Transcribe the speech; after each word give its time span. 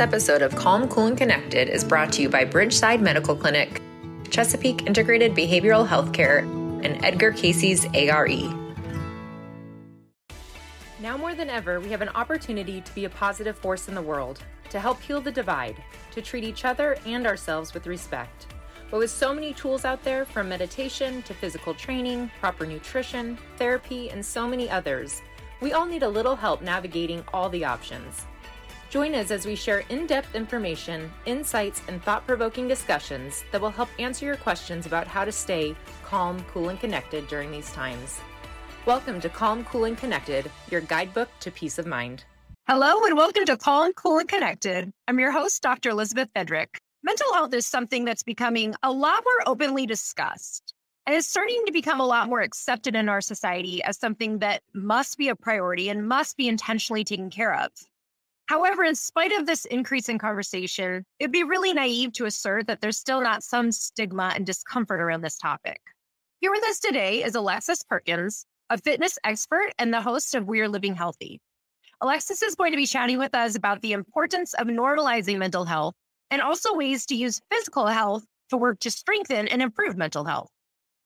This 0.00 0.08
episode 0.08 0.40
of 0.40 0.56
Calm, 0.56 0.88
Cool, 0.88 1.08
and 1.08 1.18
Connected 1.18 1.68
is 1.68 1.84
brought 1.84 2.10
to 2.14 2.22
you 2.22 2.30
by 2.30 2.46
Bridgeside 2.46 3.02
Medical 3.02 3.36
Clinic, 3.36 3.82
Chesapeake 4.30 4.86
Integrated 4.86 5.34
Behavioral 5.34 5.86
Healthcare, 5.86 6.40
and 6.82 7.04
Edgar 7.04 7.32
Cayce's 7.32 7.84
ARE. 7.92 8.26
Now 11.02 11.18
more 11.18 11.34
than 11.34 11.50
ever, 11.50 11.80
we 11.80 11.90
have 11.90 12.00
an 12.00 12.08
opportunity 12.08 12.80
to 12.80 12.94
be 12.94 13.04
a 13.04 13.10
positive 13.10 13.58
force 13.58 13.88
in 13.88 13.94
the 13.94 14.00
world, 14.00 14.42
to 14.70 14.80
help 14.80 15.02
heal 15.02 15.20
the 15.20 15.30
divide, 15.30 15.76
to 16.12 16.22
treat 16.22 16.44
each 16.44 16.64
other 16.64 16.96
and 17.04 17.26
ourselves 17.26 17.74
with 17.74 17.86
respect. 17.86 18.46
But 18.90 19.00
with 19.00 19.10
so 19.10 19.34
many 19.34 19.52
tools 19.52 19.84
out 19.84 20.02
there, 20.02 20.24
from 20.24 20.48
meditation 20.48 21.20
to 21.24 21.34
physical 21.34 21.74
training, 21.74 22.30
proper 22.40 22.64
nutrition, 22.64 23.36
therapy, 23.58 24.08
and 24.08 24.24
so 24.24 24.48
many 24.48 24.70
others, 24.70 25.20
we 25.60 25.74
all 25.74 25.84
need 25.84 26.04
a 26.04 26.08
little 26.08 26.36
help 26.36 26.62
navigating 26.62 27.22
all 27.34 27.50
the 27.50 27.66
options. 27.66 28.24
Join 28.90 29.14
us 29.14 29.30
as 29.30 29.46
we 29.46 29.54
share 29.54 29.84
in 29.88 30.08
depth 30.08 30.34
information, 30.34 31.12
insights, 31.24 31.80
and 31.86 32.02
thought 32.02 32.26
provoking 32.26 32.66
discussions 32.66 33.44
that 33.52 33.60
will 33.60 33.70
help 33.70 33.88
answer 34.00 34.26
your 34.26 34.34
questions 34.34 34.84
about 34.84 35.06
how 35.06 35.24
to 35.24 35.30
stay 35.30 35.76
calm, 36.04 36.44
cool, 36.52 36.70
and 36.70 36.80
connected 36.80 37.28
during 37.28 37.52
these 37.52 37.70
times. 37.70 38.18
Welcome 38.86 39.20
to 39.20 39.28
Calm, 39.28 39.64
Cool, 39.64 39.84
and 39.84 39.96
Connected, 39.96 40.50
your 40.72 40.80
guidebook 40.80 41.28
to 41.38 41.52
peace 41.52 41.78
of 41.78 41.86
mind. 41.86 42.24
Hello, 42.66 43.04
and 43.04 43.16
welcome 43.16 43.44
to 43.44 43.56
Calm, 43.56 43.92
Cool, 43.92 44.18
and 44.18 44.28
Connected. 44.28 44.92
I'm 45.06 45.20
your 45.20 45.30
host, 45.30 45.62
Dr. 45.62 45.90
Elizabeth 45.90 46.28
Fedrick. 46.34 46.78
Mental 47.04 47.32
health 47.32 47.54
is 47.54 47.68
something 47.68 48.04
that's 48.04 48.24
becoming 48.24 48.74
a 48.82 48.90
lot 48.90 49.22
more 49.24 49.48
openly 49.48 49.86
discussed 49.86 50.74
and 51.06 51.14
is 51.14 51.28
starting 51.28 51.62
to 51.64 51.72
become 51.72 52.00
a 52.00 52.06
lot 52.06 52.28
more 52.28 52.40
accepted 52.40 52.96
in 52.96 53.08
our 53.08 53.20
society 53.20 53.84
as 53.84 53.96
something 54.00 54.40
that 54.40 54.62
must 54.74 55.16
be 55.16 55.28
a 55.28 55.36
priority 55.36 55.88
and 55.88 56.08
must 56.08 56.36
be 56.36 56.48
intentionally 56.48 57.04
taken 57.04 57.30
care 57.30 57.54
of. 57.54 57.70
However, 58.50 58.82
in 58.82 58.96
spite 58.96 59.30
of 59.30 59.46
this 59.46 59.64
increase 59.66 60.08
in 60.08 60.18
conversation, 60.18 61.04
it'd 61.20 61.30
be 61.30 61.44
really 61.44 61.72
naive 61.72 62.12
to 62.14 62.24
assert 62.24 62.66
that 62.66 62.80
there's 62.80 62.98
still 62.98 63.20
not 63.20 63.44
some 63.44 63.70
stigma 63.70 64.32
and 64.34 64.44
discomfort 64.44 65.00
around 65.00 65.20
this 65.20 65.38
topic. 65.38 65.80
Here 66.40 66.50
with 66.50 66.64
us 66.64 66.80
today 66.80 67.22
is 67.22 67.36
Alexis 67.36 67.84
Perkins, 67.84 68.44
a 68.68 68.76
fitness 68.76 69.20
expert 69.22 69.70
and 69.78 69.94
the 69.94 70.02
host 70.02 70.34
of 70.34 70.48
We're 70.48 70.68
Living 70.68 70.96
Healthy. 70.96 71.40
Alexis 72.00 72.42
is 72.42 72.56
going 72.56 72.72
to 72.72 72.76
be 72.76 72.86
chatting 72.86 73.18
with 73.18 73.36
us 73.36 73.54
about 73.54 73.82
the 73.82 73.92
importance 73.92 74.52
of 74.54 74.66
normalizing 74.66 75.38
mental 75.38 75.64
health 75.64 75.94
and 76.32 76.42
also 76.42 76.74
ways 76.74 77.06
to 77.06 77.14
use 77.14 77.40
physical 77.52 77.86
health 77.86 78.24
to 78.48 78.56
work 78.56 78.80
to 78.80 78.90
strengthen 78.90 79.46
and 79.46 79.62
improve 79.62 79.96
mental 79.96 80.24
health. 80.24 80.50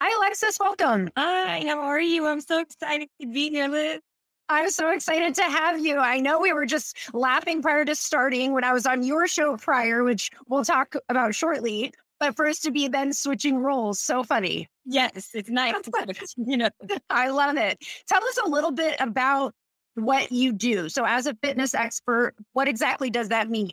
Hi, 0.01 0.17
Alexis. 0.17 0.59
Welcome. 0.59 1.11
Hi, 1.15 1.63
how 1.67 1.81
are 1.81 2.01
you? 2.01 2.27
I'm 2.27 2.41
so 2.41 2.61
excited 2.61 3.11
to 3.21 3.27
be 3.27 3.51
here, 3.51 3.69
Liz. 3.69 4.01
I'm 4.49 4.71
so 4.71 4.91
excited 4.91 5.35
to 5.37 5.43
have 5.43 5.81
you. 5.81 5.99
I 5.99 6.21
know 6.21 6.39
we 6.39 6.53
were 6.53 6.67
just 6.67 7.15
laughing 7.15 7.63
prior 7.63 7.85
to 7.85 7.95
starting 7.95 8.53
when 8.53 8.65
I 8.65 8.73
was 8.73 8.87
on 8.87 9.03
your 9.03 9.27
show 9.27 9.57
prior, 9.57 10.05
which 10.05 10.31
we'll 10.49 10.65
talk 10.65 10.95
about 11.09 11.35
shortly. 11.35 11.93
But 12.21 12.37
for 12.37 12.47
us 12.47 12.61
to 12.61 12.71
be 12.71 12.89
then 12.89 13.13
switching 13.13 13.59
roles, 13.59 13.99
so 13.99 14.23
funny. 14.23 14.69
Yes, 14.85 15.31
it's 15.35 15.49
nice. 15.49 15.75
you 16.37 16.57
know, 16.57 16.69
I 17.11 17.31
love 17.31 17.57
it. 17.57 17.83
Tell 18.07 18.23
us 18.25 18.39
a 18.45 18.49
little 18.49 18.71
bit 18.71 18.97
about 19.01 19.55
what 19.95 20.31
you 20.31 20.53
do. 20.53 20.89
So, 20.89 21.05
as 21.05 21.27
a 21.27 21.35
fitness 21.43 21.75
expert, 21.75 22.35
what 22.53 22.69
exactly 22.69 23.11
does 23.11 23.31
that 23.31 23.51
mean? 23.51 23.71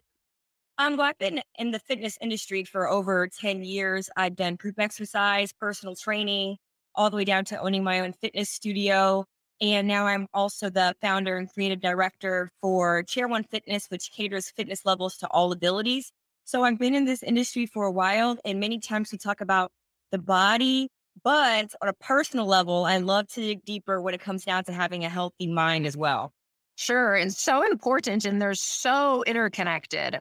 Um, 0.77 0.97
well, 0.97 1.07
I've 1.07 1.17
been 1.19 1.41
in 1.59 1.71
the 1.71 1.79
fitness 1.79 2.17
industry 2.21 2.63
for 2.63 2.89
over 2.89 3.27
10 3.27 3.63
years. 3.63 4.09
I've 4.15 4.35
done 4.35 4.55
group 4.55 4.79
exercise, 4.79 5.53
personal 5.53 5.95
training, 5.95 6.57
all 6.95 7.09
the 7.09 7.17
way 7.17 7.25
down 7.25 7.45
to 7.45 7.59
owning 7.59 7.83
my 7.83 7.99
own 7.99 8.13
fitness 8.13 8.49
studio. 8.49 9.25
And 9.61 9.87
now 9.87 10.07
I'm 10.07 10.27
also 10.33 10.71
the 10.71 10.95
founder 11.01 11.37
and 11.37 11.47
creative 11.47 11.79
director 11.79 12.49
for 12.61 13.03
Chair 13.03 13.27
One 13.27 13.43
Fitness, 13.43 13.85
which 13.89 14.11
caters 14.11 14.49
fitness 14.49 14.85
levels 14.85 15.17
to 15.17 15.27
all 15.27 15.51
abilities. 15.51 16.11
So 16.45 16.63
I've 16.63 16.79
been 16.79 16.95
in 16.95 17.05
this 17.05 17.21
industry 17.21 17.67
for 17.67 17.85
a 17.85 17.91
while, 17.91 18.37
and 18.43 18.59
many 18.59 18.79
times 18.79 19.11
we 19.11 19.19
talk 19.19 19.39
about 19.39 19.71
the 20.11 20.17
body, 20.17 20.89
but 21.23 21.73
on 21.79 21.87
a 21.87 21.93
personal 21.93 22.47
level, 22.47 22.85
I 22.85 22.97
love 22.97 23.27
to 23.29 23.41
dig 23.41 23.63
deeper 23.63 24.01
when 24.01 24.15
it 24.15 24.19
comes 24.19 24.43
down 24.43 24.63
to 24.63 24.73
having 24.73 25.05
a 25.05 25.09
healthy 25.09 25.45
mind 25.45 25.85
as 25.85 25.95
well. 25.95 26.31
Sure. 26.75 27.13
And 27.13 27.31
so 27.31 27.63
important, 27.69 28.25
and 28.25 28.41
they're 28.41 28.55
so 28.55 29.23
interconnected. 29.27 30.19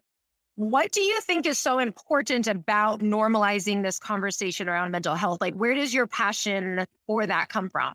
What 0.57 0.93
do 0.93 1.01
you 1.01 1.19
think 1.23 1.47
is 1.47 1.59
so 1.59 1.79
important 1.79 2.47
about 2.47 3.01
normalizing 3.01 3.83
this 3.83 3.99
conversation 3.99 4.69
around 4.69 4.91
mental 4.91 5.15
health? 5.15 5.39
Like, 5.41 5.55
where 5.55 5.75
does 5.75 5.95
your 5.95 6.07
passion 6.07 6.85
for 7.07 7.27
that 7.27 7.49
come 7.49 7.71
from? 7.71 7.95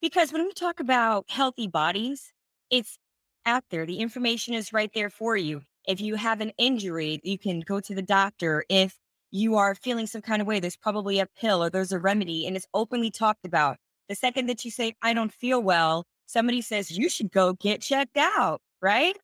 Because 0.00 0.32
when 0.32 0.44
we 0.44 0.52
talk 0.52 0.80
about 0.80 1.24
healthy 1.28 1.66
bodies, 1.66 2.32
it's 2.70 2.98
out 3.46 3.64
there. 3.70 3.86
The 3.86 3.98
information 3.98 4.54
is 4.54 4.72
right 4.72 4.90
there 4.94 5.10
for 5.10 5.36
you. 5.36 5.62
If 5.86 6.00
you 6.00 6.16
have 6.16 6.40
an 6.40 6.52
injury, 6.58 7.20
you 7.22 7.38
can 7.38 7.60
go 7.60 7.80
to 7.80 7.94
the 7.94 8.02
doctor. 8.02 8.64
If 8.68 8.96
you 9.30 9.56
are 9.56 9.74
feeling 9.74 10.06
some 10.06 10.22
kind 10.22 10.42
of 10.42 10.48
way, 10.48 10.60
there's 10.60 10.76
probably 10.76 11.20
a 11.20 11.26
pill 11.26 11.62
or 11.62 11.70
there's 11.70 11.92
a 11.92 11.98
remedy 11.98 12.46
and 12.46 12.56
it's 12.56 12.66
openly 12.74 13.10
talked 13.10 13.44
about. 13.44 13.76
The 14.08 14.14
second 14.14 14.46
that 14.48 14.64
you 14.64 14.70
say, 14.70 14.94
I 15.02 15.14
don't 15.14 15.32
feel 15.32 15.62
well, 15.62 16.04
somebody 16.26 16.60
says, 16.60 16.90
you 16.90 17.08
should 17.08 17.32
go 17.32 17.54
get 17.54 17.80
checked 17.80 18.16
out, 18.16 18.60
right? 18.80 19.16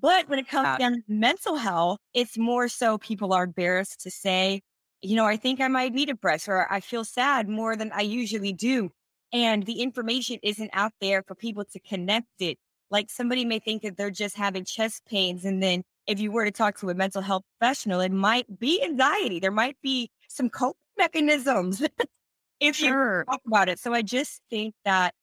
But 0.00 0.28
when 0.28 0.38
it 0.38 0.48
comes 0.48 0.78
down 0.78 0.92
to 0.94 1.02
mental 1.08 1.56
health, 1.56 1.98
it's 2.14 2.38
more 2.38 2.68
so 2.68 2.98
people 2.98 3.32
are 3.32 3.44
embarrassed 3.44 4.00
to 4.00 4.10
say, 4.10 4.62
you 5.02 5.16
know, 5.16 5.26
I 5.26 5.36
think 5.36 5.60
I 5.60 5.68
might 5.68 5.94
be 5.94 6.04
depressed 6.06 6.48
or 6.48 6.70
I 6.72 6.80
feel 6.80 7.04
sad 7.04 7.48
more 7.48 7.76
than 7.76 7.92
I 7.92 8.02
usually 8.02 8.52
do 8.52 8.90
and 9.32 9.64
the 9.64 9.80
information 9.80 10.38
isn't 10.42 10.70
out 10.72 10.92
there 11.00 11.22
for 11.22 11.34
people 11.34 11.64
to 11.64 11.80
connect 11.80 12.28
it. 12.40 12.58
Like 12.90 13.10
somebody 13.10 13.44
may 13.44 13.58
think 13.58 13.82
that 13.82 13.96
they're 13.96 14.10
just 14.10 14.36
having 14.36 14.64
chest 14.64 15.02
pains. 15.06 15.44
And 15.44 15.62
then 15.62 15.82
if 16.06 16.20
you 16.20 16.30
were 16.30 16.44
to 16.44 16.50
talk 16.50 16.78
to 16.80 16.90
a 16.90 16.94
mental 16.94 17.22
health 17.22 17.42
professional, 17.58 18.00
it 18.00 18.12
might 18.12 18.58
be 18.58 18.82
anxiety. 18.82 19.40
There 19.40 19.50
might 19.50 19.76
be 19.82 20.10
some 20.28 20.50
coping 20.50 20.78
mechanisms 20.98 21.82
if 22.60 22.76
sure. 22.76 23.20
you 23.20 23.24
talk 23.32 23.40
about 23.46 23.68
it. 23.68 23.78
So 23.78 23.94
I 23.94 24.02
just 24.02 24.42
think 24.50 24.74
that 24.84 25.14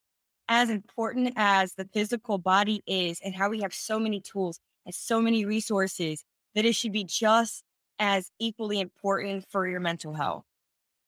as 0.47 0.69
important 0.71 1.33
as 1.35 1.73
the 1.75 1.87
physical 1.93 2.39
body 2.39 2.81
is 2.87 3.19
and 3.23 3.35
how 3.35 3.49
we 3.49 3.61
have 3.61 3.73
so 3.73 3.99
many 3.99 4.19
tools 4.19 4.59
and 4.85 4.95
so 4.95 5.21
many 5.21 5.45
resources, 5.45 6.23
that 6.55 6.65
it 6.65 6.73
should 6.73 6.91
be 6.91 7.03
just 7.03 7.63
as 7.99 8.31
equally 8.39 8.79
important 8.79 9.45
for 9.51 9.67
your 9.67 9.79
mental 9.79 10.13
health. 10.13 10.43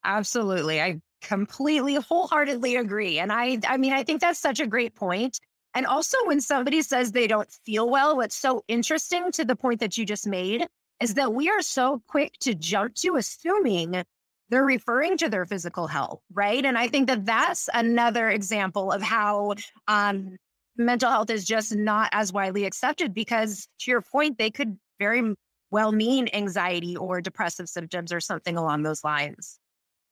Absolutely. 0.03 0.79
I 0.79 1.01
completely 1.21 1.95
wholeheartedly 1.95 2.75
agree 2.75 3.19
and 3.19 3.31
i 3.31 3.57
i 3.67 3.77
mean 3.77 3.93
i 3.93 4.03
think 4.03 4.19
that's 4.19 4.39
such 4.39 4.59
a 4.59 4.67
great 4.67 4.95
point 4.95 5.39
and 5.73 5.85
also 5.85 6.17
when 6.25 6.41
somebody 6.41 6.81
says 6.81 7.11
they 7.11 7.27
don't 7.27 7.51
feel 7.65 7.89
well 7.89 8.17
what's 8.17 8.35
so 8.35 8.63
interesting 8.67 9.31
to 9.31 9.45
the 9.45 9.55
point 9.55 9.79
that 9.79 9.97
you 9.97 10.05
just 10.05 10.27
made 10.27 10.65
is 11.01 11.13
that 11.13 11.33
we 11.33 11.49
are 11.49 11.61
so 11.61 12.01
quick 12.07 12.33
to 12.39 12.53
jump 12.55 12.95
to 12.95 13.15
assuming 13.15 14.03
they're 14.49 14.65
referring 14.65 15.17
to 15.17 15.29
their 15.29 15.45
physical 15.45 15.87
health 15.87 16.21
right? 16.33 16.65
And 16.65 16.77
i 16.77 16.87
think 16.87 17.07
that 17.07 17.25
that's 17.25 17.69
another 17.73 18.29
example 18.29 18.91
of 18.91 19.01
how 19.01 19.55
um, 19.87 20.37
mental 20.77 21.09
health 21.09 21.29
is 21.29 21.45
just 21.45 21.75
not 21.75 22.09
as 22.11 22.33
widely 22.33 22.65
accepted 22.65 23.13
because 23.13 23.67
to 23.79 23.91
your 23.91 24.01
point 24.01 24.37
they 24.37 24.49
could 24.49 24.77
very 24.99 25.35
well 25.71 25.91
mean 25.91 26.27
anxiety 26.33 26.95
or 26.97 27.21
depressive 27.21 27.69
symptoms 27.69 28.11
or 28.11 28.19
something 28.19 28.57
along 28.57 28.83
those 28.83 29.03
lines. 29.03 29.57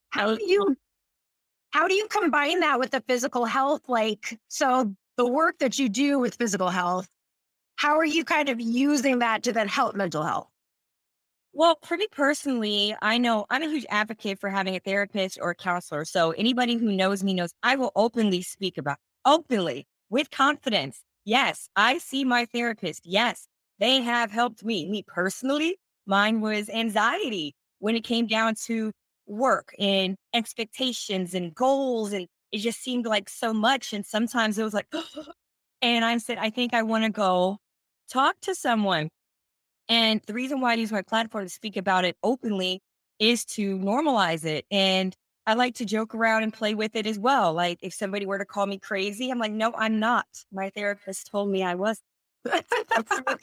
How 0.09 0.35
do 0.35 0.43
you 0.43 0.75
how 1.71 1.87
do 1.87 1.93
you 1.93 2.07
combine 2.07 2.59
that 2.61 2.79
with 2.79 2.91
the 2.91 3.01
physical 3.01 3.45
health? 3.45 3.81
Like, 3.87 4.39
so 4.47 4.95
the 5.17 5.27
work 5.27 5.59
that 5.59 5.77
you 5.79 5.89
do 5.89 6.19
with 6.19 6.35
physical 6.35 6.69
health, 6.69 7.09
how 7.77 7.97
are 7.97 8.05
you 8.05 8.25
kind 8.25 8.49
of 8.49 8.59
using 8.59 9.19
that 9.19 9.43
to 9.43 9.53
then 9.53 9.67
help 9.67 9.95
mental 9.95 10.23
health? 10.23 10.49
Well, 11.53 11.79
for 11.83 11.97
me 11.97 12.07
personally, 12.11 12.95
I 13.01 13.17
know 13.17 13.45
I'm 13.49 13.63
a 13.63 13.67
huge 13.67 13.85
advocate 13.89 14.39
for 14.39 14.49
having 14.49 14.75
a 14.75 14.79
therapist 14.79 15.39
or 15.41 15.51
a 15.51 15.55
counselor. 15.55 16.05
So 16.05 16.31
anybody 16.31 16.75
who 16.75 16.91
knows 16.91 17.23
me 17.23 17.33
knows 17.33 17.53
I 17.63 17.75
will 17.75 17.91
openly 17.95 18.41
speak 18.41 18.77
about 18.77 18.97
openly 19.25 19.87
with 20.09 20.29
confidence. 20.31 21.01
Yes, 21.25 21.69
I 21.75 21.97
see 21.97 22.23
my 22.23 22.45
therapist. 22.45 23.05
Yes, 23.05 23.47
they 23.79 24.01
have 24.01 24.31
helped 24.31 24.63
me. 24.63 24.87
Me 24.87 25.03
personally, 25.03 25.77
mine 26.05 26.39
was 26.41 26.69
anxiety 26.69 27.55
when 27.79 27.95
it 27.95 28.03
came 28.03 28.27
down 28.27 28.55
to 28.65 28.91
work 29.29 29.73
and 29.79 30.15
expectations 30.33 31.33
and 31.33 31.53
goals. 31.53 32.13
And 32.13 32.27
it 32.51 32.57
just 32.59 32.81
seemed 32.81 33.05
like 33.05 33.29
so 33.29 33.53
much. 33.53 33.93
And 33.93 34.05
sometimes 34.05 34.57
it 34.57 34.63
was 34.63 34.73
like, 34.73 34.87
and 35.81 36.03
I 36.03 36.17
said, 36.17 36.37
I 36.37 36.49
think 36.49 36.73
I 36.73 36.83
want 36.83 37.03
to 37.05 37.09
go 37.09 37.57
talk 38.11 38.35
to 38.41 38.55
someone. 38.55 39.09
And 39.87 40.21
the 40.27 40.33
reason 40.33 40.61
why 40.61 40.71
I 40.71 40.75
use 40.75 40.91
my 40.91 41.01
platform 41.01 41.45
to 41.45 41.49
speak 41.49 41.77
about 41.77 42.05
it 42.05 42.15
openly 42.23 42.81
is 43.19 43.43
to 43.45 43.77
normalize 43.77 44.45
it. 44.45 44.65
And 44.71 45.15
I 45.47 45.53
like 45.53 45.75
to 45.75 45.85
joke 45.85 46.13
around 46.13 46.43
and 46.43 46.53
play 46.53 46.75
with 46.75 46.95
it 46.95 47.07
as 47.07 47.17
well. 47.17 47.53
Like 47.53 47.79
if 47.81 47.93
somebody 47.93 48.25
were 48.25 48.37
to 48.37 48.45
call 48.45 48.67
me 48.67 48.77
crazy, 48.77 49.31
I'm 49.31 49.39
like, 49.39 49.51
no, 49.51 49.73
I'm 49.75 49.99
not. 49.99 50.27
My 50.51 50.69
therapist 50.69 51.29
told 51.31 51.49
me 51.49 51.63
I 51.63 51.75
was. 51.75 51.99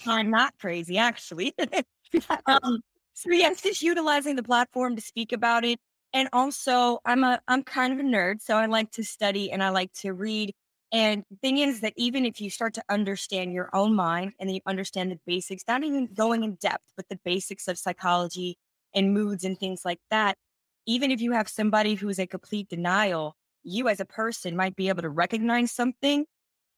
I'm 0.07 0.31
not 0.31 0.55
crazy, 0.59 0.99
actually. 0.99 1.53
um, 2.47 2.81
so 3.17 3.31
yes, 3.33 3.63
just 3.63 3.83
utilizing 3.83 4.37
the 4.37 4.43
platform 4.45 4.97
to 4.97 5.03
speak 5.03 5.33
about 5.33 5.65
it. 5.65 5.81
And 6.13 6.29
also 6.33 7.01
I'm 7.05 7.25
a 7.25 7.41
I'm 7.49 7.63
kind 7.65 7.93
of 7.93 7.99
a 8.01 8.03
nerd, 8.03 8.43
so 8.43 8.57
I 8.57 8.67
like 8.67 8.93
to 8.93 9.05
study 9.05 9.51
and 9.53 9.63
I 9.63 9.71
like 9.71 9.93
to 10.03 10.13
read 10.15 10.53
And 10.93 11.25
the 11.31 11.37
thing 11.43 11.59
is 11.59 11.81
that 11.81 11.95
even 11.97 12.25
if 12.27 12.41
you 12.41 12.51
start 12.51 12.75
to 12.75 12.85
understand 12.91 13.53
your 13.53 13.71
own 13.75 13.95
mind 13.95 14.35
and 14.41 14.49
then 14.49 14.55
you 14.57 14.61
understand 14.67 15.11
the 15.13 15.21
basics, 15.27 15.65
not 15.69 15.85
even 15.85 16.09
going 16.15 16.45
in 16.45 16.57
depth, 16.57 16.93
but 16.97 17.09
the 17.09 17.19
basics 17.25 17.69
of 17.69 17.79
psychology 17.79 18.57
and 18.95 19.13
moods 19.15 19.45
and 19.45 19.59
things 19.59 19.85
like 19.85 20.01
that, 20.11 20.37
even 20.87 21.11
if 21.11 21.21
you 21.21 21.33
have 21.33 21.49
somebody 21.49 21.95
who's 21.95 22.19
a 22.19 22.27
complete 22.27 22.69
denial, 22.69 23.35
you 23.65 23.89
as 23.89 24.01
a 24.01 24.05
person 24.05 24.57
might 24.57 24.77
be 24.77 24.89
able 24.89 25.03
to 25.03 25.11
recognize 25.11 25.73
something 25.73 26.27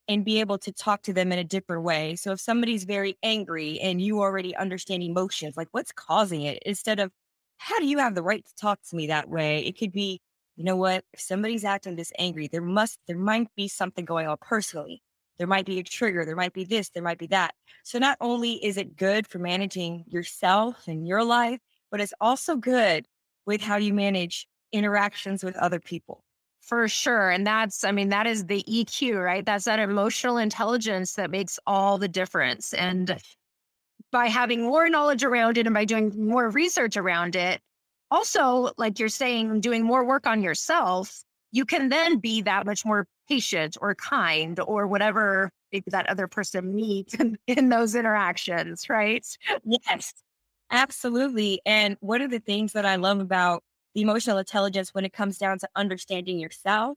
and 0.09 0.25
be 0.25 0.41
able 0.41 0.59
to 0.59 0.73
talk 0.73 1.03
to 1.03 1.13
them 1.13 1.31
in 1.33 1.39
a 1.39 1.45
different 1.45 1.83
way. 1.83 2.17
So 2.17 2.33
if 2.33 2.41
somebody's 2.41 2.85
very 2.85 3.19
angry 3.23 3.79
and 3.81 4.01
you 4.01 4.21
already 4.21 4.57
understand 4.57 5.03
emotions, 5.03 5.57
like 5.57 5.69
what's 5.73 5.93
causing 5.93 6.43
it, 6.43 6.63
instead 6.65 6.99
of 6.99 7.13
how 7.59 7.79
do 7.79 7.87
you 7.87 7.99
have 7.99 8.15
the 8.15 8.23
right 8.23 8.45
to 8.45 8.55
talk 8.55 8.81
to 8.89 8.97
me 8.97 9.07
that 9.09 9.29
way? 9.29 9.61
It 9.61 9.79
could 9.79 9.93
be, 9.93 10.21
you 10.57 10.65
know 10.65 10.77
what, 10.77 11.05
if 11.13 11.21
somebody's 11.21 11.65
acting 11.65 11.97
this 11.97 12.13
angry, 12.19 12.49
there 12.49 12.63
must, 12.63 12.99
there 13.07 13.19
might 13.19 13.49
be 13.55 13.69
something 13.69 14.05
going 14.05 14.27
on 14.27 14.39
personally. 14.41 15.03
There 15.37 15.47
might 15.47 15.67
be 15.67 15.79
a 15.79 15.85
trigger, 15.85 16.25
there 16.25 16.35
might 16.35 16.53
be 16.53 16.65
this, 16.65 16.89
there 16.89 17.03
might 17.03 17.19
be 17.19 17.29
that. 17.29 17.55
So 17.85 17.99
not 17.99 18.17
only 18.21 18.55
is 18.65 18.77
it 18.77 18.97
good 18.97 19.27
for 19.27 19.39
managing 19.39 20.05
yourself 20.09 20.89
and 20.89 21.07
your 21.07 21.23
life, 21.23 21.61
but 21.91 22.01
it's 22.01 22.15
also 22.21 22.57
good 22.57 23.07
with 23.47 23.61
how 23.61 23.77
you 23.77 23.95
manage 23.95 24.49
interactions 24.73 25.45
with 25.45 25.57
other 25.57 25.79
people. 25.79 26.25
For 26.69 26.87
sure. 26.87 27.31
And 27.31 27.47
that's, 27.47 27.83
I 27.83 27.93
mean, 27.93 28.11
that 28.11 28.27
is 28.27 28.45
the 28.45 28.63
EQ, 28.69 29.25
right? 29.25 29.45
That's 29.45 29.65
that 29.65 29.79
emotional 29.79 30.37
intelligence 30.37 31.15
that 31.15 31.31
makes 31.31 31.59
all 31.67 31.97
the 31.97 32.09
difference. 32.09 32.75
And 32.75 33.19
by 34.13 34.27
having 34.27 34.63
more 34.65 34.91
knowledge 34.91 35.25
around 35.25 35.57
it 35.57 35.67
and 35.67 35.73
by 35.73 35.87
doing 35.87 36.13
more 36.29 36.51
research 36.51 36.99
around 36.99 37.37
it, 37.37 37.63
also, 38.11 38.71
like 38.77 38.99
you're 38.99 39.09
saying, 39.09 39.61
doing 39.61 39.83
more 39.83 40.05
work 40.05 40.27
on 40.27 40.43
yourself, 40.43 41.23
you 41.53 41.65
can 41.65 41.89
then 41.89 42.19
be 42.19 42.43
that 42.43 42.67
much 42.67 42.85
more 42.85 43.07
patient 43.31 43.79
or 43.81 43.95
kind 43.95 44.61
or 44.61 44.87
whatever 44.87 45.51
maybe 45.73 45.91
that 45.91 46.09
other 46.11 46.29
person 46.29 46.75
needs 46.75 47.15
in, 47.15 47.39
in 47.47 47.71
those 47.71 47.95
interactions, 47.95 48.91
right? 48.91 49.27
Yes, 49.65 50.13
absolutely. 50.71 51.63
And 51.65 51.97
one 52.01 52.21
of 52.21 52.31
the 52.31 52.41
things 52.41 52.75
that 52.75 52.85
I 52.85 52.97
love 52.97 53.21
about 53.21 53.63
the 53.95 54.03
emotional 54.03 54.39
intelligence 54.39 54.95
when 54.95 55.05
it 55.05 55.13
comes 55.13 55.39
down 55.39 55.59
to 55.59 55.69
understanding 55.75 56.39
yourself 56.39 56.97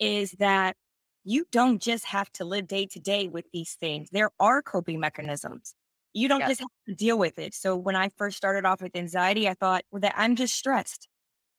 is 0.00 0.32
that 0.32 0.76
you 1.24 1.46
don't 1.50 1.80
just 1.80 2.04
have 2.04 2.30
to 2.32 2.44
live 2.44 2.66
day 2.66 2.86
to 2.86 3.00
day 3.00 3.28
with 3.28 3.46
these 3.52 3.74
things. 3.74 4.10
There 4.10 4.30
are 4.38 4.62
coping 4.62 5.00
mechanisms. 5.00 5.74
You 6.12 6.28
don't 6.28 6.40
yes. 6.40 6.50
just 6.50 6.60
have 6.60 6.68
to 6.88 6.94
deal 6.94 7.18
with 7.18 7.38
it. 7.38 7.54
So 7.54 7.76
when 7.76 7.96
I 7.96 8.10
first 8.16 8.36
started 8.36 8.64
off 8.64 8.82
with 8.82 8.94
anxiety, 8.94 9.48
I 9.48 9.54
thought 9.54 9.84
well, 9.90 10.00
that 10.00 10.14
I'm 10.16 10.36
just 10.36 10.54
stressed. 10.54 11.08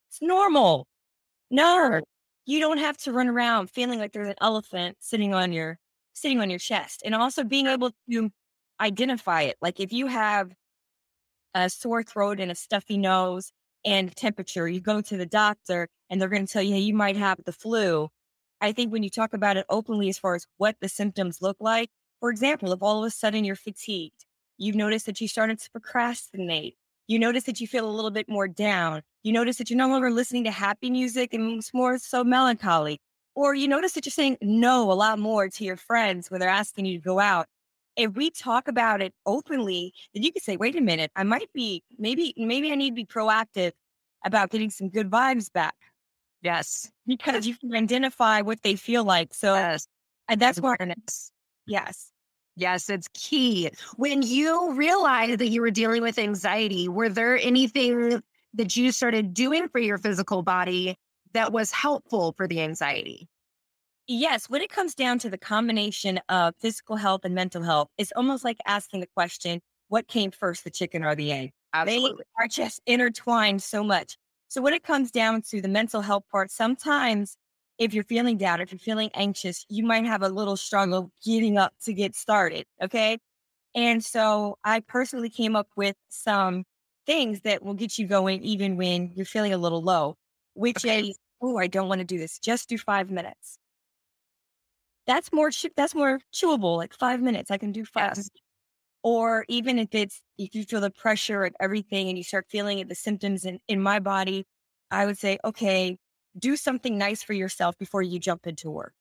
It's 0.10 0.22
normal. 0.22 0.88
No, 1.50 2.02
you 2.46 2.60
don't 2.60 2.78
have 2.78 2.98
to 2.98 3.12
run 3.12 3.28
around 3.28 3.70
feeling 3.70 4.00
like 4.00 4.14
there's 4.14 4.30
an 4.30 4.36
elephant 4.40 4.98
sitting 5.00 5.34
on 5.34 5.52
your 5.52 5.80
sitting 6.14 6.40
on 6.40 6.50
your 6.50 6.60
chest. 6.60 7.02
And 7.04 7.14
also 7.14 7.44
being 7.44 7.68
able 7.68 7.92
to 8.10 8.30
identify 8.80 9.42
it. 9.44 9.58
Like 9.62 9.80
if 9.80 9.92
you 9.92 10.08
have 10.08 10.54
a 11.54 11.70
sore 11.70 12.04
throat 12.04 12.40
and 12.40 12.52
a 12.52 12.56
stuffy 12.56 12.98
nose 12.98 13.52
and 13.86 14.16
temperature. 14.16 14.68
You 14.68 14.82
go 14.82 15.02
to 15.02 15.18
the 15.18 15.26
doctor 15.26 15.88
and 16.10 16.20
they're 16.20 16.30
going 16.30 16.46
to 16.46 16.52
tell 16.52 16.64
you, 16.64 16.74
hey, 16.74 16.82
you 16.82 16.94
might 16.94 17.18
have 17.18 17.40
the 17.46 17.54
flu. 17.54 18.10
I 18.62 18.72
think 18.72 18.92
when 18.92 19.04
you 19.04 19.10
talk 19.10 19.34
about 19.34 19.58
it 19.58 19.66
openly 19.70 20.10
as 20.10 20.18
far 20.18 20.36
as 20.36 20.48
what 20.58 20.78
the 20.82 20.90
symptoms 20.90 21.42
look 21.42 21.58
like, 21.60 21.90
for 22.20 22.30
example, 22.30 22.72
if 22.74 22.82
all 22.82 23.04
of 23.04 23.08
a 23.08 23.12
sudden 23.12 23.44
you're 23.44 23.56
fatigued, 23.56 24.26
you've 24.58 24.76
noticed 24.76 25.06
that 25.06 25.22
you 25.22 25.28
started 25.28 25.60
to 25.60 25.72
procrastinate, 25.72 26.76
you 27.08 27.20
notice 27.20 27.44
that 27.44 27.62
you 27.62 27.68
feel 27.68 27.88
a 27.88 27.92
little 27.92 28.12
bit 28.12 28.28
more 28.28 28.48
down, 28.48 29.02
you 29.24 29.32
notice 29.32 29.58
that 29.58 29.70
you're 29.70 29.78
no 29.78 29.90
longer 29.90 30.10
listening 30.10 30.46
to 30.46 30.52
happy 30.52 30.90
music 30.90 31.34
and 31.34 31.60
it's 31.60 31.74
more 31.74 32.00
so 32.00 32.24
melancholy, 32.24 33.00
or 33.36 33.54
you 33.54 33.68
notice 33.68 33.92
that 33.94 34.06
you're 34.06 34.12
saying 34.12 34.38
no 34.42 34.92
a 34.92 34.94
lot 34.94 35.20
more 35.20 35.50
to 35.50 35.64
your 35.64 35.78
friends 35.78 36.32
when 36.32 36.40
they're 36.40 36.50
asking 36.50 36.86
you 36.86 36.98
to 36.98 37.04
go 37.04 37.20
out. 37.20 37.48
If 37.96 38.16
we 38.16 38.30
talk 38.30 38.68
about 38.68 39.02
it 39.02 39.14
openly, 39.26 39.94
then 40.14 40.24
you 40.24 40.32
can 40.32 40.42
say, 40.42 40.58
wait 40.58 40.76
a 40.76 40.82
minute, 40.82 41.12
I 41.16 41.24
might 41.24 41.52
be, 41.54 41.84
maybe, 41.98 42.34
maybe 42.38 42.72
I 42.72 42.76
need 42.76 42.92
to 42.92 42.96
be 42.96 43.06
proactive 43.06 43.72
about 44.26 44.50
getting 44.50 44.70
some 44.70 44.90
good 44.90 45.10
vibes 45.10 45.52
back. 45.52 45.76
Yes. 46.42 46.92
Because 47.08 47.48
you 47.48 47.56
can 47.56 47.74
identify 47.76 48.42
what 48.42 48.62
they 48.64 48.76
feel 48.76 49.04
like. 49.04 49.34
So 49.34 49.56
yes. 49.56 49.88
and 50.28 50.40
that's 50.40 50.60
why, 50.60 50.78
yes. 51.66 52.12
Yes, 52.58 52.90
it's 52.90 53.10
key. 53.14 53.70
When 53.98 54.22
you 54.22 54.74
realized 54.74 55.40
that 55.40 55.50
you 55.50 55.62
were 55.62 55.72
dealing 55.72 56.02
with 56.02 56.18
anxiety, 56.18 56.88
were 56.88 57.10
there 57.10 57.38
anything 57.38 58.22
that 58.54 58.78
you 58.78 58.94
started 58.94 59.34
doing 59.34 59.68
for 59.68 59.80
your 59.80 59.98
physical 59.98 60.42
body 60.42 60.98
that 61.34 61.52
was 61.52 61.72
helpful 61.72 62.34
for 62.38 62.48
the 62.48 62.62
anxiety? 62.62 63.28
Yes, 64.08 64.50
when 64.50 64.62
it 64.62 64.70
comes 64.70 64.94
down 64.94 65.18
to 65.20 65.30
the 65.30 65.38
combination 65.38 66.20
of 66.30 66.54
physical 66.60 66.96
health 66.96 67.22
and 67.24 67.34
mental 67.34 67.64
health, 67.64 67.90
it's 67.98 68.12
almost 68.16 68.44
like 68.44 68.58
asking 68.68 69.00
the 69.00 69.08
question, 69.08 69.62
what 69.88 70.08
came 70.08 70.32
first, 70.32 70.64
the 70.64 70.70
chicken 70.70 71.04
or 71.04 71.16
the 71.16 71.32
egg? 71.32 71.54
Absolutely. 71.74 72.24
They 72.24 72.44
are 72.44 72.48
just 72.48 72.82
intertwined 72.86 73.64
so 73.64 73.84
much. 73.84 74.18
So 74.48 74.62
when 74.62 74.74
it 74.74 74.84
comes 74.84 75.10
down 75.12 75.42
to 75.50 75.60
the 75.60 75.68
mental 75.68 76.02
health 76.02 76.24
part, 76.32 76.52
sometimes 76.52 77.36
if 77.78 77.94
you're 77.94 78.04
feeling 78.04 78.38
down, 78.38 78.62
if 78.62 78.72
you're 78.72 78.80
feeling 78.80 79.10
anxious, 79.16 79.66
you 79.70 79.84
might 79.84 80.06
have 80.06 80.22
a 80.22 80.30
little 80.30 80.56
struggle 80.56 81.12
getting 81.24 81.58
up 81.58 81.74
to 81.84 81.94
get 81.94 82.16
started. 82.16 82.66
Okay. 82.82 83.18
And 83.74 84.04
so 84.04 84.58
I 84.64 84.80
personally 84.82 85.30
came 85.30 85.56
up 85.56 85.68
with 85.76 85.96
some 86.10 86.64
things 87.06 87.42
that 87.42 87.64
will 87.64 87.74
get 87.74 87.98
you 87.98 88.08
going 88.08 88.42
even 88.44 88.78
when 88.78 89.12
you're 89.16 89.26
feeling 89.26 89.52
a 89.52 89.58
little 89.58 89.82
low, 89.82 90.16
which 90.54 90.86
okay. 90.86 91.10
is, 91.10 91.18
oh, 91.42 91.58
I 91.58 91.68
don't 91.68 91.90
want 91.90 92.00
to 92.00 92.06
do 92.06 92.18
this. 92.18 92.40
Just 92.40 92.70
do 92.70 92.78
five 92.78 93.10
minutes. 93.10 93.58
That's 95.08 95.32
more, 95.32 95.52
that's 95.76 95.96
more 95.96 96.20
chewable, 96.34 96.78
like 96.78 96.94
five 96.94 97.22
minutes. 97.22 97.52
I 97.52 97.58
can 97.58 97.72
do 97.72 97.86
five. 97.86 98.14
Yes. 98.18 98.30
Or 99.04 99.46
even 99.48 99.78
if 99.78 99.90
it's, 99.92 100.22
if 100.38 100.56
you 100.56 100.64
feel 100.64 100.82
the 100.82 100.90
pressure 100.90 101.44
of 101.44 101.54
everything 101.60 102.10
and 102.10 102.18
you 102.18 102.24
start 102.24 102.48
feeling 102.50 102.80
it, 102.80 102.90
the 102.90 102.96
symptoms 102.96 103.46
in, 103.46 103.60
in 103.68 103.80
my 103.80 104.00
body, 104.00 104.48
I 104.90 105.06
would 105.06 105.18
say, 105.18 105.38
okay, 105.46 105.98
do 106.38 106.56
something 106.56 106.98
nice 106.98 107.22
for 107.22 107.34
yourself 107.34 107.78
before 107.78 108.02
you 108.02 108.20
jump 108.20 108.48
into 108.48 108.72
work. 108.72 108.94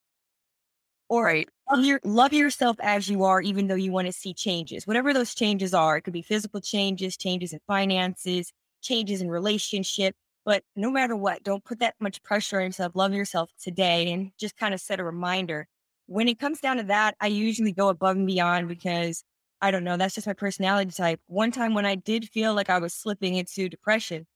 Or 1.09 1.25
right. 1.25 1.49
love, 1.71 1.85
your, 1.85 2.01
love 2.05 2.33
yourself 2.33 2.77
as 2.83 3.09
you 3.09 3.25
are, 3.25 3.41
even 3.41 3.67
though 3.67 3.75
you 3.75 3.93
want 3.93 4.07
to 4.07 4.13
see 4.13 4.35
changes. 4.35 4.87
Whatever 4.87 5.13
those 5.13 5.35
changes 5.35 5.73
are, 5.73 5.97
it 5.97 6.03
could 6.03 6.13
be 6.13 6.23
physical 6.23 6.61
changes, 6.61 7.17
changes 7.17 7.53
in 7.53 7.61
finances, 7.67 8.53
changes 8.83 9.21
in 9.23 9.31
relationship. 9.31 10.15
But 10.45 10.63
no 10.77 10.91
matter 10.91 11.17
what, 11.17 11.43
don't 11.43 11.65
put 11.65 11.79
that 11.81 11.95
much 11.99 12.23
pressure 12.23 12.61
on 12.61 12.67
yourself. 12.67 12.93
Love 12.95 13.15
yourself 13.15 13.51
today 13.63 14.13
and 14.13 14.33
just 14.39 14.57
kind 14.57 14.75
of 14.75 14.81
set 14.81 15.01
a 15.01 15.05
reminder. 15.05 15.67
When 16.07 16.29
it 16.29 16.39
comes 16.39 16.61
down 16.61 16.77
to 16.77 16.83
that, 16.85 17.17
I 17.21 17.29
usually 17.29 17.73
go 17.73 17.89
above 17.89 18.17
and 18.17 18.27
beyond 18.27 18.69
because 18.69 19.25
I 19.61 19.71
don't 19.71 19.85
know. 19.85 19.97
That's 19.97 20.15
just 20.15 20.27
my 20.27 20.35
personality 20.35 20.91
type. 20.91 21.21
One 21.27 21.51
time 21.51 21.75
when 21.75 21.87
I 21.87 21.95
did 21.95 22.29
feel 22.29 22.55
like 22.55 22.69
I 22.69 22.79
was 22.79 22.93
slipping 22.93 23.37
into 23.37 23.69
depression, 23.69 24.27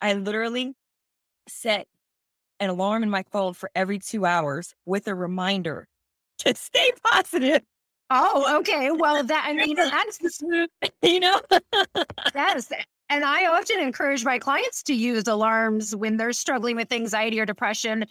I 0.00 0.14
literally 0.14 0.74
set 1.48 1.86
an 2.58 2.70
alarm 2.70 3.02
in 3.02 3.10
my 3.10 3.24
phone 3.30 3.54
for 3.54 3.70
every 3.74 3.98
two 3.98 4.24
hours 4.26 4.74
with 4.84 5.06
a 5.08 5.14
reminder 5.14 5.88
to 6.38 6.54
stay 6.54 6.92
positive. 7.04 7.62
Oh, 8.10 8.58
okay. 8.58 8.90
Well, 8.92 9.24
that, 9.24 9.44
I 9.48 9.52
mean, 9.52 9.76
that's, 9.76 10.20
you 11.02 11.20
know, 11.20 11.40
yes. 12.34 12.70
And 13.08 13.24
I 13.24 13.46
often 13.46 13.80
encourage 13.80 14.24
my 14.24 14.38
clients 14.38 14.82
to 14.84 14.94
use 14.94 15.26
alarms 15.26 15.94
when 15.94 16.16
they're 16.16 16.32
struggling 16.32 16.76
with 16.76 16.92
anxiety 16.92 17.40
or 17.40 17.46
depression 17.46 18.04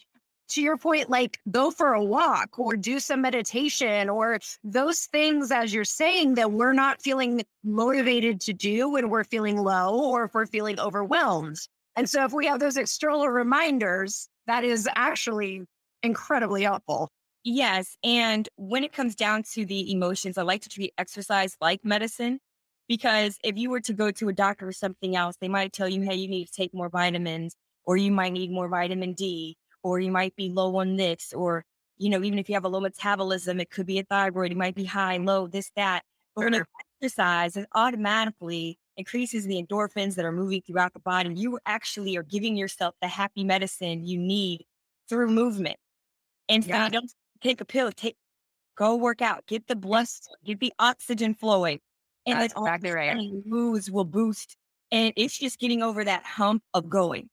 to 0.49 0.61
your 0.61 0.77
point, 0.77 1.09
like 1.09 1.39
go 1.49 1.71
for 1.71 1.93
a 1.93 2.03
walk 2.03 2.59
or 2.59 2.75
do 2.75 2.99
some 2.99 3.21
meditation 3.21 4.09
or 4.09 4.39
those 4.63 5.05
things, 5.05 5.51
as 5.51 5.73
you're 5.73 5.83
saying, 5.83 6.35
that 6.35 6.51
we're 6.51 6.73
not 6.73 7.01
feeling 7.01 7.43
motivated 7.63 8.41
to 8.41 8.53
do 8.53 8.89
when 8.89 9.09
we're 9.09 9.23
feeling 9.23 9.57
low 9.57 9.99
or 9.99 10.25
if 10.25 10.33
we're 10.33 10.45
feeling 10.45 10.79
overwhelmed. 10.79 11.57
And 11.95 12.09
so, 12.09 12.25
if 12.25 12.33
we 12.33 12.45
have 12.47 12.59
those 12.59 12.77
external 12.77 13.27
reminders, 13.29 14.29
that 14.47 14.63
is 14.63 14.87
actually 14.95 15.63
incredibly 16.03 16.63
helpful. 16.63 17.09
Yes. 17.43 17.95
And 18.03 18.49
when 18.55 18.83
it 18.83 18.91
comes 18.91 19.15
down 19.15 19.43
to 19.53 19.65
the 19.65 19.91
emotions, 19.91 20.37
I 20.37 20.41
like 20.41 20.61
to 20.63 20.69
treat 20.69 20.93
exercise 20.97 21.55
like 21.61 21.85
medicine 21.85 22.39
because 22.87 23.37
if 23.43 23.57
you 23.57 23.69
were 23.69 23.81
to 23.81 23.93
go 23.93 24.11
to 24.11 24.29
a 24.29 24.33
doctor 24.33 24.67
or 24.67 24.71
something 24.71 25.15
else, 25.15 25.35
they 25.39 25.47
might 25.47 25.71
tell 25.71 25.87
you, 25.87 26.01
hey, 26.01 26.15
you 26.15 26.27
need 26.27 26.45
to 26.45 26.51
take 26.51 26.73
more 26.73 26.89
vitamins 26.89 27.55
or 27.83 27.97
you 27.97 28.11
might 28.11 28.33
need 28.33 28.51
more 28.51 28.67
vitamin 28.67 29.13
D 29.13 29.57
or 29.85 29.99
you 29.99 30.11
might 30.11 30.35
be 30.35 30.49
low 30.49 30.75
on 30.77 30.95
this, 30.95 31.31
or, 31.31 31.63
you 31.99 32.09
know, 32.09 32.23
even 32.23 32.39
if 32.39 32.49
you 32.49 32.55
have 32.55 32.65
a 32.65 32.67
low 32.67 32.79
metabolism, 32.79 33.59
it 33.59 33.69
could 33.69 33.85
be 33.85 33.99
a 33.99 34.03
thyroid, 34.03 34.51
it 34.51 34.57
might 34.57 34.73
be 34.73 34.83
high, 34.83 35.17
low, 35.17 35.45
this, 35.45 35.71
that. 35.75 36.01
But 36.35 36.45
when 36.45 36.53
you 36.55 36.65
exercise, 36.99 37.55
it 37.55 37.67
automatically 37.75 38.79
increases 38.97 39.45
the 39.45 39.61
endorphins 39.61 40.15
that 40.15 40.25
are 40.25 40.31
moving 40.31 40.63
throughout 40.65 40.93
the 40.93 40.99
body. 41.01 41.35
You 41.35 41.59
actually 41.67 42.17
are 42.17 42.23
giving 42.23 42.57
yourself 42.57 42.95
the 42.99 43.07
happy 43.07 43.43
medicine 43.43 44.03
you 44.03 44.17
need 44.17 44.65
through 45.07 45.27
movement. 45.27 45.77
And 46.49 46.65
yeah. 46.65 46.87
so 46.87 46.93
don't 46.93 47.11
take 47.41 47.61
a 47.61 47.65
pill, 47.65 47.91
take 47.91 48.17
go 48.75 48.95
work 48.95 49.21
out, 49.21 49.45
get 49.45 49.67
the 49.67 49.75
blood, 49.75 50.07
get 50.43 50.59
the 50.59 50.73
oxygen 50.79 51.35
flowing. 51.35 51.79
And 52.25 52.39
That's 52.41 52.55
exactly 52.57 52.89
right. 52.89 53.15
Moves 53.45 53.91
will 53.91 54.03
boost. 54.03 54.57
And 54.91 55.13
it's 55.15 55.37
just 55.37 55.59
getting 55.59 55.83
over 55.83 56.03
that 56.03 56.23
hump 56.23 56.63
of 56.73 56.89
going. 56.89 57.29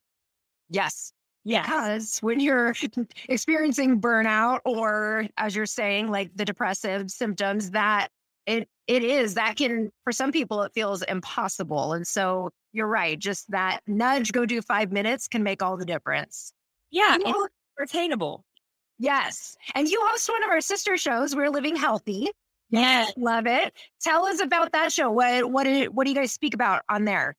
Yes. 0.69 1.13
Yes. 1.45 1.65
Because 1.65 2.19
when 2.19 2.39
you're 2.39 2.73
experiencing 3.29 3.99
burnout 3.99 4.59
or 4.65 5.25
as 5.37 5.55
you're 5.55 5.65
saying, 5.65 6.09
like 6.09 6.31
the 6.35 6.45
depressive 6.45 7.11
symptoms, 7.11 7.71
that 7.71 8.07
it 8.45 8.67
it 8.87 9.03
is 9.03 9.33
that 9.35 9.55
can 9.55 9.91
for 10.03 10.11
some 10.11 10.31
people 10.31 10.61
it 10.63 10.71
feels 10.73 11.01
impossible. 11.03 11.93
And 11.93 12.05
so 12.07 12.49
you're 12.73 12.87
right, 12.87 13.17
just 13.19 13.49
that 13.51 13.79
nudge, 13.87 14.31
go 14.31 14.45
do 14.45 14.61
five 14.61 14.91
minutes 14.91 15.27
can 15.27 15.43
make 15.43 15.61
all 15.61 15.77
the 15.77 15.85
difference. 15.85 16.53
Yeah, 16.91 17.17
You 17.17 17.23
know- 17.25 17.47
attainable. 17.79 18.43
yes. 18.99 19.55
And 19.75 19.87
you 19.87 19.99
host 20.05 20.29
one 20.29 20.43
of 20.43 20.49
our 20.49 20.61
sister 20.61 20.95
shows, 20.97 21.35
We're 21.35 21.49
Living 21.49 21.75
Healthy. 21.75 22.29
Yeah. 22.69 23.05
Love 23.17 23.45
it. 23.47 23.73
Tell 24.01 24.25
us 24.25 24.41
about 24.41 24.71
that 24.71 24.91
show. 24.91 25.11
What 25.11 25.49
what 25.51 25.63
do, 25.65 25.85
what 25.91 26.05
do 26.05 26.09
you 26.09 26.15
guys 26.15 26.31
speak 26.31 26.53
about 26.53 26.81
on 26.89 27.05
there? 27.05 27.35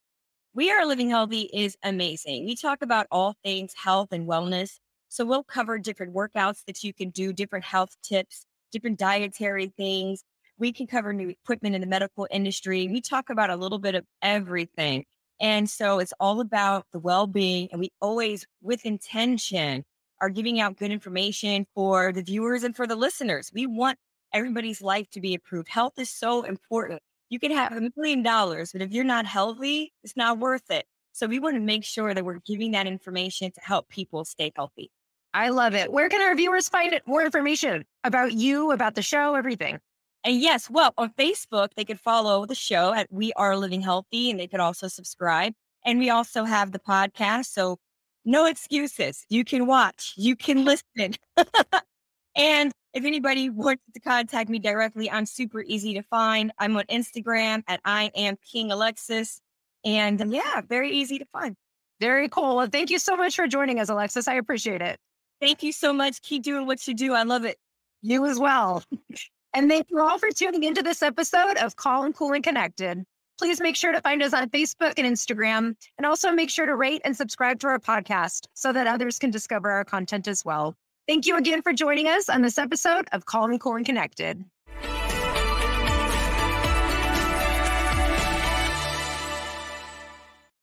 We 0.56 0.70
Are 0.70 0.86
Living 0.86 1.10
Healthy 1.10 1.50
is 1.52 1.76
amazing. 1.82 2.44
We 2.44 2.54
talk 2.54 2.80
about 2.80 3.08
all 3.10 3.34
things 3.42 3.72
health 3.74 4.12
and 4.12 4.28
wellness. 4.28 4.78
So 5.08 5.24
we'll 5.24 5.42
cover 5.42 5.80
different 5.80 6.14
workouts 6.14 6.64
that 6.66 6.84
you 6.84 6.94
can 6.94 7.10
do, 7.10 7.32
different 7.32 7.64
health 7.64 7.96
tips, 8.04 8.46
different 8.70 8.96
dietary 8.96 9.72
things. 9.76 10.22
We 10.56 10.72
can 10.72 10.86
cover 10.86 11.12
new 11.12 11.28
equipment 11.28 11.74
in 11.74 11.80
the 11.80 11.88
medical 11.88 12.28
industry. 12.30 12.86
We 12.86 13.00
talk 13.00 13.30
about 13.30 13.50
a 13.50 13.56
little 13.56 13.80
bit 13.80 13.96
of 13.96 14.04
everything. 14.22 15.06
And 15.40 15.68
so 15.68 15.98
it's 15.98 16.14
all 16.20 16.40
about 16.40 16.86
the 16.92 17.00
well 17.00 17.26
being. 17.26 17.66
And 17.72 17.80
we 17.80 17.90
always, 18.00 18.46
with 18.62 18.86
intention, 18.86 19.84
are 20.20 20.30
giving 20.30 20.60
out 20.60 20.76
good 20.76 20.92
information 20.92 21.66
for 21.74 22.12
the 22.12 22.22
viewers 22.22 22.62
and 22.62 22.76
for 22.76 22.86
the 22.86 22.94
listeners. 22.94 23.50
We 23.52 23.66
want 23.66 23.98
everybody's 24.32 24.80
life 24.80 25.10
to 25.10 25.20
be 25.20 25.34
improved. 25.34 25.68
Health 25.68 25.94
is 25.98 26.10
so 26.10 26.44
important. 26.44 27.02
You 27.30 27.38
can 27.38 27.50
have 27.50 27.72
a 27.72 27.90
million 27.96 28.22
dollars, 28.22 28.72
but 28.72 28.82
if 28.82 28.92
you're 28.92 29.04
not 29.04 29.26
healthy, 29.26 29.92
it's 30.02 30.16
not 30.16 30.38
worth 30.38 30.70
it. 30.70 30.86
So 31.12 31.26
we 31.26 31.38
want 31.38 31.54
to 31.56 31.60
make 31.60 31.84
sure 31.84 32.12
that 32.12 32.24
we're 32.24 32.40
giving 32.44 32.72
that 32.72 32.86
information 32.86 33.52
to 33.52 33.60
help 33.60 33.88
people 33.88 34.24
stay 34.24 34.52
healthy. 34.54 34.90
I 35.32 35.48
love 35.48 35.74
it. 35.74 35.92
Where 35.92 36.08
can 36.08 36.20
our 36.20 36.34
viewers 36.34 36.68
find 36.68 36.92
it? 36.92 37.06
More 37.06 37.24
information 37.24 37.84
about 38.04 38.32
you, 38.32 38.70
about 38.72 38.94
the 38.94 39.02
show, 39.02 39.34
everything. 39.34 39.78
And 40.24 40.40
yes, 40.40 40.70
well, 40.70 40.94
on 40.96 41.10
Facebook, 41.10 41.68
they 41.76 41.84
could 41.84 42.00
follow 42.00 42.46
the 42.46 42.54
show 42.54 42.94
at 42.94 43.08
We 43.10 43.32
Are 43.34 43.56
Living 43.56 43.82
Healthy 43.82 44.30
and 44.30 44.40
they 44.40 44.46
could 44.46 44.60
also 44.60 44.88
subscribe. 44.88 45.52
And 45.84 45.98
we 45.98 46.10
also 46.10 46.44
have 46.44 46.72
the 46.72 46.78
podcast. 46.78 47.46
So 47.46 47.78
no 48.24 48.46
excuses. 48.46 49.26
You 49.28 49.44
can 49.44 49.66
watch, 49.66 50.14
you 50.16 50.34
can 50.34 50.64
listen. 50.64 51.14
and 52.36 52.72
if 52.92 53.04
anybody 53.04 53.50
wants 53.50 53.82
to 53.92 54.00
contact 54.00 54.48
me 54.48 54.58
directly, 54.58 55.10
I'm 55.10 55.26
super 55.26 55.62
easy 55.62 55.94
to 55.94 56.02
find. 56.02 56.52
I'm 56.58 56.76
on 56.76 56.84
Instagram 56.84 57.62
at 57.68 57.80
I 57.84 58.10
am 58.14 58.36
King 58.50 58.72
Alexis. 58.72 59.40
And 59.84 60.20
um, 60.22 60.32
yeah, 60.32 60.62
very 60.66 60.90
easy 60.92 61.18
to 61.18 61.26
find. 61.26 61.56
Very 62.00 62.28
cool. 62.28 62.56
Well, 62.56 62.68
thank 62.70 62.90
you 62.90 62.98
so 62.98 63.16
much 63.16 63.36
for 63.36 63.46
joining 63.46 63.80
us, 63.80 63.88
Alexis. 63.88 64.28
I 64.28 64.34
appreciate 64.34 64.82
it. 64.82 64.98
Thank 65.40 65.62
you 65.62 65.72
so 65.72 65.92
much. 65.92 66.22
Keep 66.22 66.42
doing 66.42 66.66
what 66.66 66.86
you 66.88 66.94
do. 66.94 67.12
I 67.12 67.22
love 67.22 67.44
it. 67.44 67.58
You 68.02 68.26
as 68.26 68.38
well. 68.38 68.82
and 69.54 69.70
thank 69.70 69.86
you 69.90 70.00
all 70.00 70.18
for 70.18 70.30
tuning 70.30 70.64
into 70.64 70.82
this 70.82 71.02
episode 71.02 71.56
of 71.58 71.76
Calm 71.76 72.12
Cool 72.12 72.32
and 72.32 72.44
Connected. 72.44 73.04
Please 73.38 73.60
make 73.60 73.76
sure 73.76 73.92
to 73.92 74.00
find 74.00 74.22
us 74.22 74.32
on 74.32 74.48
Facebook 74.50 74.94
and 74.96 75.06
Instagram, 75.06 75.74
and 75.98 76.06
also 76.06 76.30
make 76.30 76.50
sure 76.50 76.66
to 76.66 76.76
rate 76.76 77.02
and 77.04 77.16
subscribe 77.16 77.58
to 77.60 77.66
our 77.66 77.80
podcast 77.80 78.46
so 78.54 78.72
that 78.72 78.86
others 78.86 79.18
can 79.18 79.30
discover 79.30 79.70
our 79.70 79.84
content 79.84 80.28
as 80.28 80.44
well. 80.44 80.76
Thank 81.06 81.26
you 81.26 81.36
again 81.36 81.60
for 81.60 81.74
joining 81.74 82.08
us 82.08 82.30
on 82.30 82.40
this 82.40 82.56
episode 82.56 83.06
of 83.12 83.26
and 83.50 83.60
Cool 83.60 83.76
and 83.76 83.84
Connected. 83.84 84.42